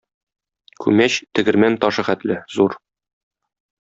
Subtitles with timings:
[0.85, 2.77] Күмәч тегермән ташы хәтле- зур.